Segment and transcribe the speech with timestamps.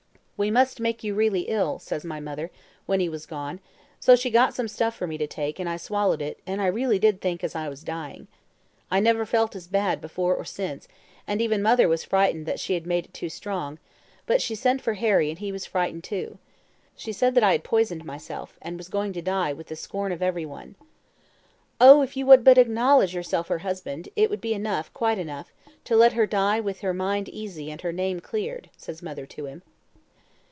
[0.43, 2.49] "'We must make you really ill,' says my mother,
[2.87, 3.59] when he was gone;
[3.99, 6.65] so she got some stuff for me to take, and I swallowed it, and I
[6.65, 8.27] really did think as I was dying.
[8.89, 10.87] I never felt as bad before or since,
[11.27, 13.77] and even mother was frightened that she had made it too strong,
[14.25, 16.39] but she sent for Harry, and he was frightened too.
[16.95, 20.11] She said that I had poisoned myself, and was going to die with the scorn
[20.11, 20.73] of every one.
[21.79, 25.53] "'Oh, if you would but acknowledge yourself her husband, it would be enough, quite enough,
[25.83, 29.45] to let her die with her mind easy and her name cleared,' says mother to
[29.45, 29.61] him.